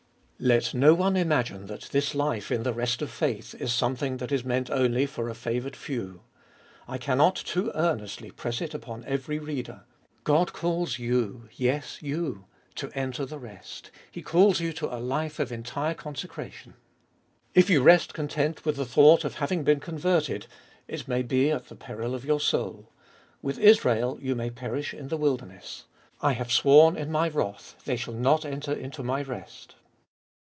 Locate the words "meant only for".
4.43-5.29